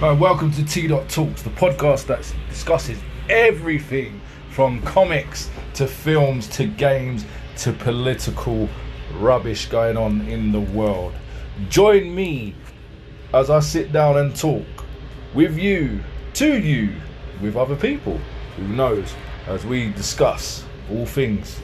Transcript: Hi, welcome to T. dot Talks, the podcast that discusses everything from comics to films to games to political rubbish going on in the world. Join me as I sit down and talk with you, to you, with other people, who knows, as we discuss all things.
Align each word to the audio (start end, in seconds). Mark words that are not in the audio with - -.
Hi, 0.00 0.12
welcome 0.12 0.52
to 0.52 0.64
T. 0.64 0.86
dot 0.86 1.08
Talks, 1.08 1.42
the 1.42 1.50
podcast 1.50 2.06
that 2.06 2.32
discusses 2.48 3.00
everything 3.28 4.20
from 4.48 4.80
comics 4.82 5.50
to 5.74 5.88
films 5.88 6.46
to 6.50 6.68
games 6.68 7.24
to 7.56 7.72
political 7.72 8.68
rubbish 9.14 9.66
going 9.66 9.96
on 9.96 10.20
in 10.28 10.52
the 10.52 10.60
world. 10.60 11.14
Join 11.68 12.14
me 12.14 12.54
as 13.34 13.50
I 13.50 13.58
sit 13.58 13.90
down 13.90 14.18
and 14.18 14.36
talk 14.36 14.64
with 15.34 15.58
you, 15.58 15.98
to 16.34 16.60
you, 16.60 16.94
with 17.42 17.56
other 17.56 17.74
people, 17.74 18.20
who 18.56 18.68
knows, 18.68 19.12
as 19.48 19.66
we 19.66 19.90
discuss 19.94 20.64
all 20.92 21.06
things. 21.06 21.60